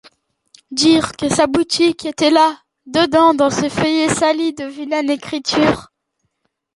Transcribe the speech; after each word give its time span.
Dire 0.71 1.11
que 1.11 1.29
sa 1.29 1.45
boutique 1.45 2.05
était 2.07 2.31
là 2.31 2.59
dedans, 2.87 3.35
dans 3.35 3.51
ces 3.51 3.69
feuillets 3.69 4.09
salis 4.09 4.51
de 4.51 4.65
vilaines 4.65 5.11
écritures! 5.11 5.91